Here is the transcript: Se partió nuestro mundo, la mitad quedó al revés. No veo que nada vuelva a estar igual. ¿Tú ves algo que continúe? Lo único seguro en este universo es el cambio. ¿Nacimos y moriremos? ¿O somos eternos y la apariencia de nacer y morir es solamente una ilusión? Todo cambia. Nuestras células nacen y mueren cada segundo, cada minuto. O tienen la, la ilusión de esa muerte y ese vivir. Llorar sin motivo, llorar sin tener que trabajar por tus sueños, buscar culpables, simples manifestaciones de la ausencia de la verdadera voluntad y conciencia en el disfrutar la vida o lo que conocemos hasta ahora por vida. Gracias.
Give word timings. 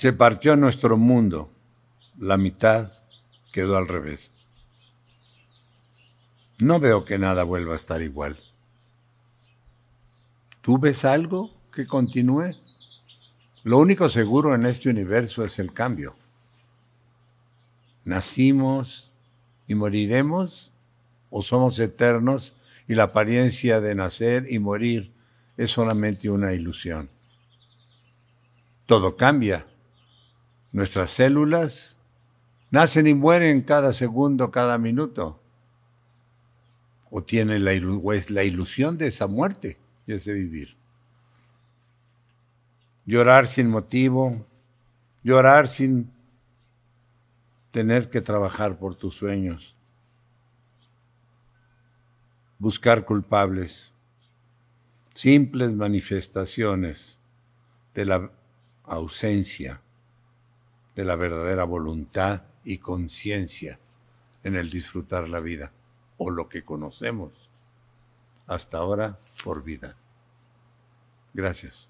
Se 0.00 0.14
partió 0.14 0.56
nuestro 0.56 0.96
mundo, 0.96 1.50
la 2.18 2.38
mitad 2.38 2.90
quedó 3.52 3.76
al 3.76 3.86
revés. 3.86 4.32
No 6.58 6.80
veo 6.80 7.04
que 7.04 7.18
nada 7.18 7.44
vuelva 7.44 7.74
a 7.74 7.76
estar 7.76 8.00
igual. 8.00 8.38
¿Tú 10.62 10.78
ves 10.78 11.04
algo 11.04 11.54
que 11.70 11.86
continúe? 11.86 12.56
Lo 13.62 13.76
único 13.76 14.08
seguro 14.08 14.54
en 14.54 14.64
este 14.64 14.88
universo 14.88 15.44
es 15.44 15.58
el 15.58 15.74
cambio. 15.74 16.16
¿Nacimos 18.02 19.10
y 19.68 19.74
moriremos? 19.74 20.72
¿O 21.28 21.42
somos 21.42 21.78
eternos 21.78 22.56
y 22.88 22.94
la 22.94 23.02
apariencia 23.02 23.82
de 23.82 23.94
nacer 23.94 24.46
y 24.50 24.60
morir 24.60 25.12
es 25.58 25.70
solamente 25.72 26.30
una 26.30 26.54
ilusión? 26.54 27.10
Todo 28.86 29.18
cambia. 29.18 29.66
Nuestras 30.72 31.10
células 31.10 31.96
nacen 32.70 33.06
y 33.06 33.14
mueren 33.14 33.62
cada 33.62 33.92
segundo, 33.92 34.50
cada 34.50 34.78
minuto. 34.78 35.40
O 37.10 37.22
tienen 37.22 37.64
la, 37.64 37.72
la 38.28 38.44
ilusión 38.44 38.96
de 38.96 39.08
esa 39.08 39.26
muerte 39.26 39.78
y 40.06 40.12
ese 40.12 40.32
vivir. 40.32 40.76
Llorar 43.04 43.48
sin 43.48 43.68
motivo, 43.68 44.46
llorar 45.24 45.66
sin 45.66 46.12
tener 47.72 48.10
que 48.10 48.20
trabajar 48.20 48.78
por 48.78 48.94
tus 48.94 49.16
sueños, 49.16 49.74
buscar 52.58 53.04
culpables, 53.04 53.92
simples 55.14 55.72
manifestaciones 55.72 57.18
de 57.94 58.04
la 58.04 58.30
ausencia 58.84 59.80
de 60.94 61.04
la 61.04 61.16
verdadera 61.16 61.64
voluntad 61.64 62.44
y 62.64 62.78
conciencia 62.78 63.78
en 64.42 64.56
el 64.56 64.70
disfrutar 64.70 65.28
la 65.28 65.40
vida 65.40 65.72
o 66.18 66.30
lo 66.30 66.48
que 66.48 66.64
conocemos 66.64 67.50
hasta 68.46 68.78
ahora 68.78 69.18
por 69.44 69.62
vida. 69.62 69.96
Gracias. 71.32 71.88